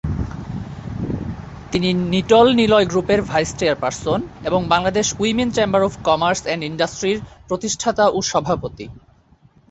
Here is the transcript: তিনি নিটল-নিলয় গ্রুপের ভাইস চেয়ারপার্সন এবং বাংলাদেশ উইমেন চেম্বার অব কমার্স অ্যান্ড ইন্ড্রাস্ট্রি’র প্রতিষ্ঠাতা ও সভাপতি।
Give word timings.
তিনি 1.71 1.89
নিটল-নিলয় 2.13 2.85
গ্রুপের 2.85 3.21
ভাইস 3.21 3.49
চেয়ারপার্সন 3.57 4.19
এবং 4.43 4.61
বাংলাদেশ 4.67 5.07
উইমেন 5.19 5.49
চেম্বার 5.51 5.81
অব 5.83 5.93
কমার্স 6.03 6.41
অ্যান্ড 6.43 6.63
ইন্ড্রাস্ট্রি’র 6.63 7.19
প্রতিষ্ঠাতা 7.47 8.05
ও 8.07 8.19
সভাপতি। 8.21 8.85